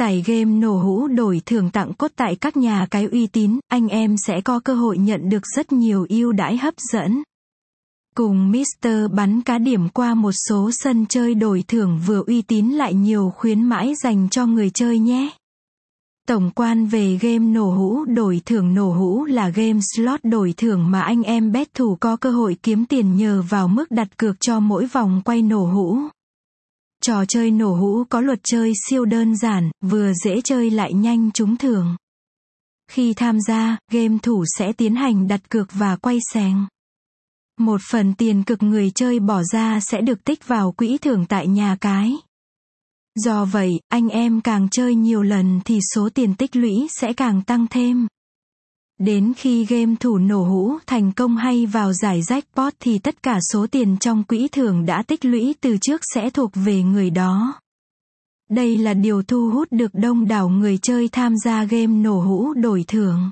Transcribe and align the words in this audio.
Tải 0.00 0.22
game 0.26 0.44
nổ 0.44 0.76
hũ 0.76 1.08
đổi 1.08 1.42
thưởng 1.46 1.70
tặng 1.70 1.92
cốt 1.98 2.10
tại 2.16 2.36
các 2.36 2.56
nhà 2.56 2.86
cái 2.90 3.04
uy 3.04 3.26
tín, 3.26 3.58
anh 3.68 3.88
em 3.88 4.16
sẽ 4.26 4.40
có 4.40 4.60
cơ 4.60 4.74
hội 4.74 4.98
nhận 4.98 5.28
được 5.28 5.42
rất 5.56 5.72
nhiều 5.72 6.06
ưu 6.08 6.32
đãi 6.32 6.56
hấp 6.56 6.74
dẫn. 6.92 7.22
Cùng 8.16 8.52
Mr. 8.52 8.88
bắn 9.12 9.42
cá 9.42 9.58
điểm 9.58 9.88
qua 9.88 10.14
một 10.14 10.32
số 10.48 10.70
sân 10.72 11.06
chơi 11.08 11.34
đổi 11.34 11.64
thưởng 11.68 12.00
vừa 12.06 12.22
uy 12.26 12.42
tín 12.42 12.70
lại 12.70 12.94
nhiều 12.94 13.32
khuyến 13.36 13.62
mãi 13.62 13.94
dành 14.02 14.28
cho 14.30 14.46
người 14.46 14.70
chơi 14.70 14.98
nhé. 14.98 15.30
Tổng 16.28 16.50
quan 16.54 16.86
về 16.86 17.18
game 17.20 17.38
nổ 17.38 17.70
hũ 17.70 18.04
đổi 18.04 18.40
thưởng 18.46 18.74
nổ 18.74 18.92
hũ 18.92 19.24
là 19.24 19.48
game 19.48 19.80
slot 19.94 20.20
đổi 20.22 20.54
thưởng 20.56 20.90
mà 20.90 21.00
anh 21.00 21.22
em 21.22 21.52
bet 21.52 21.74
thủ 21.74 21.96
có 22.00 22.16
cơ 22.16 22.30
hội 22.30 22.56
kiếm 22.62 22.86
tiền 22.86 23.16
nhờ 23.16 23.42
vào 23.48 23.68
mức 23.68 23.90
đặt 23.90 24.18
cược 24.18 24.36
cho 24.40 24.60
mỗi 24.60 24.86
vòng 24.86 25.22
quay 25.24 25.42
nổ 25.42 25.64
hũ. 25.64 25.98
Trò 27.02 27.24
chơi 27.28 27.50
nổ 27.50 27.74
hũ 27.74 28.04
có 28.08 28.20
luật 28.20 28.38
chơi 28.42 28.72
siêu 28.88 29.04
đơn 29.04 29.36
giản, 29.36 29.70
vừa 29.80 30.12
dễ 30.24 30.40
chơi 30.44 30.70
lại 30.70 30.92
nhanh 30.92 31.30
trúng 31.32 31.56
thưởng. 31.56 31.96
Khi 32.90 33.14
tham 33.14 33.38
gia, 33.48 33.78
game 33.92 34.18
thủ 34.22 34.44
sẽ 34.58 34.72
tiến 34.72 34.94
hành 34.94 35.28
đặt 35.28 35.50
cược 35.50 35.68
và 35.72 35.96
quay 35.96 36.18
sàng. 36.32 36.66
Một 37.58 37.80
phần 37.90 38.14
tiền 38.14 38.42
cực 38.42 38.62
người 38.62 38.90
chơi 38.90 39.20
bỏ 39.20 39.42
ra 39.52 39.80
sẽ 39.80 40.00
được 40.00 40.24
tích 40.24 40.46
vào 40.46 40.72
quỹ 40.72 40.98
thưởng 40.98 41.26
tại 41.28 41.46
nhà 41.46 41.76
cái. 41.80 42.12
Do 43.14 43.44
vậy, 43.44 43.80
anh 43.88 44.08
em 44.08 44.40
càng 44.40 44.68
chơi 44.70 44.94
nhiều 44.94 45.22
lần 45.22 45.60
thì 45.64 45.78
số 45.94 46.08
tiền 46.14 46.34
tích 46.34 46.56
lũy 46.56 46.86
sẽ 46.90 47.12
càng 47.12 47.42
tăng 47.42 47.66
thêm. 47.70 48.06
Đến 49.00 49.32
khi 49.36 49.64
game 49.64 49.94
thủ 50.00 50.18
nổ 50.18 50.44
hũ 50.44 50.78
thành 50.86 51.12
công 51.12 51.36
hay 51.36 51.66
vào 51.66 51.92
giải 51.92 52.20
jackpot 52.20 52.70
thì 52.80 52.98
tất 52.98 53.22
cả 53.22 53.38
số 53.52 53.66
tiền 53.70 53.96
trong 54.00 54.24
quỹ 54.24 54.48
thưởng 54.48 54.86
đã 54.86 55.02
tích 55.02 55.24
lũy 55.24 55.54
từ 55.60 55.76
trước 55.80 56.00
sẽ 56.14 56.30
thuộc 56.30 56.50
về 56.54 56.82
người 56.82 57.10
đó. 57.10 57.60
Đây 58.50 58.78
là 58.78 58.94
điều 58.94 59.22
thu 59.22 59.50
hút 59.50 59.68
được 59.70 59.90
đông 59.94 60.28
đảo 60.28 60.48
người 60.48 60.78
chơi 60.78 61.08
tham 61.08 61.34
gia 61.44 61.64
game 61.64 61.86
nổ 61.86 62.20
hũ 62.20 62.52
đổi 62.52 62.84
thưởng. 62.88 63.30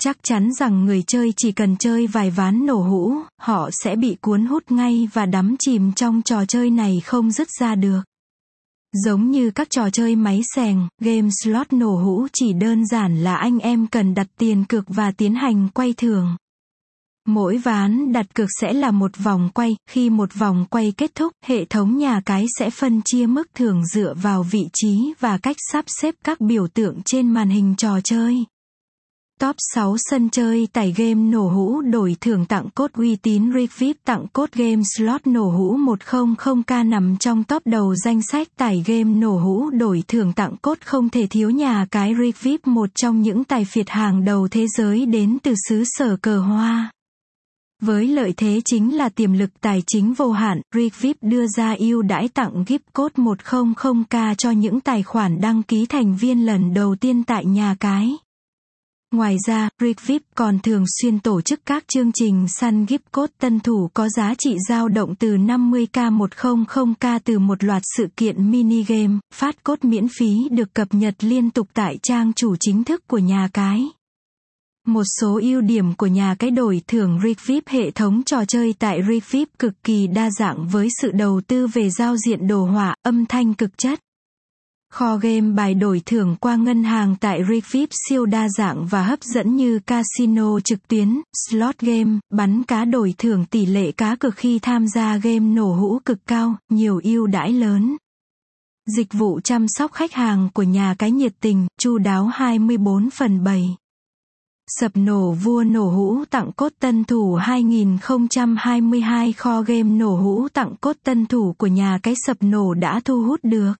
Chắc 0.00 0.18
chắn 0.22 0.52
rằng 0.52 0.84
người 0.84 1.02
chơi 1.06 1.32
chỉ 1.36 1.52
cần 1.52 1.76
chơi 1.76 2.06
vài 2.06 2.30
ván 2.30 2.66
nổ 2.66 2.82
hũ, 2.82 3.14
họ 3.40 3.70
sẽ 3.72 3.96
bị 3.96 4.16
cuốn 4.20 4.46
hút 4.46 4.72
ngay 4.72 5.08
và 5.12 5.26
đắm 5.26 5.56
chìm 5.58 5.92
trong 5.92 6.22
trò 6.22 6.44
chơi 6.44 6.70
này 6.70 7.00
không 7.04 7.30
dứt 7.30 7.48
ra 7.60 7.74
được. 7.74 8.00
Giống 8.92 9.30
như 9.30 9.50
các 9.50 9.70
trò 9.70 9.90
chơi 9.90 10.16
máy 10.16 10.40
sèng, 10.54 10.88
game 11.00 11.28
slot 11.42 11.72
nổ 11.72 11.96
hũ 11.96 12.26
chỉ 12.32 12.52
đơn 12.52 12.86
giản 12.86 13.24
là 13.24 13.36
anh 13.36 13.58
em 13.58 13.86
cần 13.86 14.14
đặt 14.14 14.26
tiền 14.38 14.64
cược 14.64 14.84
và 14.88 15.10
tiến 15.10 15.34
hành 15.34 15.68
quay 15.74 15.92
thưởng. 15.96 16.36
Mỗi 17.28 17.56
ván 17.56 18.12
đặt 18.12 18.34
cược 18.34 18.48
sẽ 18.60 18.72
là 18.72 18.90
một 18.90 19.10
vòng 19.16 19.50
quay, 19.54 19.76
khi 19.90 20.10
một 20.10 20.34
vòng 20.34 20.66
quay 20.70 20.92
kết 20.96 21.14
thúc, 21.14 21.32
hệ 21.44 21.64
thống 21.64 21.96
nhà 21.96 22.20
cái 22.26 22.46
sẽ 22.58 22.70
phân 22.70 23.02
chia 23.04 23.26
mức 23.26 23.48
thưởng 23.54 23.86
dựa 23.86 24.14
vào 24.22 24.42
vị 24.42 24.68
trí 24.72 25.14
và 25.20 25.38
cách 25.38 25.56
sắp 25.72 25.84
xếp 25.88 26.14
các 26.24 26.40
biểu 26.40 26.66
tượng 26.68 27.02
trên 27.04 27.28
màn 27.28 27.48
hình 27.48 27.74
trò 27.78 28.00
chơi. 28.04 28.44
Top 29.40 29.56
6 29.58 29.96
sân 29.98 30.30
chơi 30.30 30.68
tải 30.72 30.94
game 30.96 31.14
nổ 31.14 31.48
hũ 31.48 31.80
đổi 31.80 32.16
thưởng 32.20 32.46
tặng 32.46 32.68
cốt 32.74 32.92
uy 32.92 33.16
tín 33.16 33.52
Rick 33.54 33.78
VIP 33.78 33.96
tặng 34.04 34.26
cốt 34.32 34.52
game 34.52 34.82
slot 34.96 35.26
nổ 35.26 35.50
hũ 35.50 35.78
100k 35.78 36.88
nằm 36.88 37.16
trong 37.20 37.44
top 37.44 37.62
đầu 37.66 37.94
danh 37.94 38.22
sách 38.22 38.48
tải 38.56 38.82
game 38.86 39.04
nổ 39.04 39.38
hũ 39.38 39.70
đổi 39.70 40.02
thưởng 40.08 40.32
tặng 40.32 40.56
cốt 40.62 40.78
không 40.84 41.08
thể 41.08 41.26
thiếu 41.26 41.50
nhà 41.50 41.86
cái 41.90 42.14
Rick 42.20 42.42
VIP 42.42 42.66
một 42.66 42.90
trong 42.94 43.22
những 43.22 43.44
tài 43.44 43.64
phiệt 43.64 43.88
hàng 43.90 44.24
đầu 44.24 44.48
thế 44.48 44.66
giới 44.76 45.06
đến 45.06 45.38
từ 45.42 45.54
xứ 45.68 45.82
sở 45.86 46.16
cờ 46.16 46.38
hoa. 46.38 46.90
Với 47.82 48.08
lợi 48.08 48.34
thế 48.36 48.60
chính 48.64 48.96
là 48.96 49.08
tiềm 49.08 49.32
lực 49.32 49.50
tài 49.60 49.82
chính 49.86 50.12
vô 50.12 50.32
hạn, 50.32 50.60
Rick 50.74 51.00
VIP 51.00 51.16
đưa 51.20 51.46
ra 51.46 51.74
ưu 51.78 52.02
đãi 52.02 52.28
tặng 52.28 52.64
gift 52.64 52.78
code 52.92 53.14
100k 53.16 54.34
cho 54.34 54.50
những 54.50 54.80
tài 54.80 55.02
khoản 55.02 55.40
đăng 55.40 55.62
ký 55.62 55.86
thành 55.86 56.16
viên 56.16 56.46
lần 56.46 56.74
đầu 56.74 56.96
tiên 57.00 57.24
tại 57.24 57.44
nhà 57.44 57.76
cái. 57.80 58.16
Ngoài 59.16 59.36
ra, 59.46 59.68
Rigvip 59.80 60.22
còn 60.34 60.58
thường 60.58 60.84
xuyên 61.00 61.18
tổ 61.18 61.40
chức 61.40 61.60
các 61.66 61.84
chương 61.88 62.12
trình 62.12 62.46
săn 62.48 62.84
gift 62.84 62.98
code 63.12 63.32
tân 63.38 63.60
thủ 63.60 63.90
có 63.94 64.08
giá 64.08 64.34
trị 64.38 64.56
dao 64.68 64.88
động 64.88 65.14
từ 65.14 65.36
50k 65.36 66.28
100k 66.28 67.20
từ 67.24 67.38
một 67.38 67.64
loạt 67.64 67.82
sự 67.96 68.06
kiện 68.16 68.50
mini 68.50 68.82
game, 68.82 69.18
phát 69.34 69.64
cốt 69.64 69.84
miễn 69.84 70.06
phí 70.18 70.48
được 70.50 70.74
cập 70.74 70.88
nhật 70.94 71.14
liên 71.20 71.50
tục 71.50 71.68
tại 71.74 71.98
trang 72.02 72.32
chủ 72.32 72.56
chính 72.60 72.84
thức 72.84 73.06
của 73.08 73.18
nhà 73.18 73.48
cái. 73.52 73.84
Một 74.86 75.04
số 75.20 75.40
ưu 75.42 75.60
điểm 75.60 75.94
của 75.94 76.06
nhà 76.06 76.34
cái 76.38 76.50
đổi 76.50 76.82
thưởng 76.86 77.18
Rigvip 77.22 77.68
hệ 77.68 77.90
thống 77.90 78.22
trò 78.26 78.44
chơi 78.44 78.74
tại 78.78 79.00
Rigvip 79.08 79.48
cực 79.58 79.82
kỳ 79.84 80.06
đa 80.06 80.30
dạng 80.30 80.68
với 80.68 80.88
sự 81.02 81.10
đầu 81.12 81.40
tư 81.46 81.66
về 81.66 81.90
giao 81.90 82.16
diện 82.16 82.46
đồ 82.46 82.64
họa, 82.64 82.94
âm 83.02 83.26
thanh 83.26 83.54
cực 83.54 83.78
chất. 83.78 84.00
Kho 84.92 85.16
game 85.16 85.40
bài 85.40 85.74
đổi 85.74 86.02
thưởng 86.06 86.36
qua 86.40 86.56
ngân 86.56 86.84
hàng 86.84 87.16
tại 87.20 87.42
Refip 87.42 87.86
siêu 88.08 88.26
đa 88.26 88.48
dạng 88.48 88.86
và 88.86 89.02
hấp 89.02 89.22
dẫn 89.22 89.56
như 89.56 89.78
casino 89.78 90.60
trực 90.60 90.88
tuyến, 90.88 91.20
slot 91.48 91.78
game, 91.78 92.18
bắn 92.30 92.62
cá 92.62 92.84
đổi 92.84 93.14
thưởng 93.18 93.44
tỷ 93.44 93.66
lệ 93.66 93.92
cá 93.92 94.16
cược 94.16 94.36
khi 94.36 94.58
tham 94.58 94.88
gia 94.88 95.16
game 95.16 95.38
nổ 95.38 95.72
hũ 95.72 95.98
cực 96.04 96.18
cao, 96.26 96.56
nhiều 96.68 97.00
ưu 97.04 97.26
đãi 97.26 97.52
lớn. 97.52 97.96
Dịch 98.96 99.12
vụ 99.12 99.40
chăm 99.40 99.66
sóc 99.68 99.92
khách 99.92 100.12
hàng 100.12 100.48
của 100.54 100.62
nhà 100.62 100.94
cái 100.98 101.10
nhiệt 101.10 101.32
tình, 101.40 101.66
chu 101.78 101.98
đáo 101.98 102.26
24 102.26 103.10
phần 103.10 103.44
7. 103.44 103.76
Sập 104.80 104.92
nổ 104.94 105.32
vua 105.32 105.64
nổ 105.64 105.90
hũ 105.90 106.24
tặng 106.30 106.52
cốt 106.56 106.72
tân 106.80 107.04
thủ 107.04 107.34
2022 107.34 109.32
kho 109.32 109.62
game 109.62 109.82
nổ 109.82 110.16
hũ 110.16 110.48
tặng 110.48 110.74
cốt 110.80 110.96
tân 111.04 111.26
thủ 111.26 111.54
của 111.58 111.66
nhà 111.66 111.98
cái 112.02 112.14
sập 112.26 112.36
nổ 112.40 112.74
đã 112.74 113.00
thu 113.04 113.22
hút 113.22 113.40
được 113.42 113.72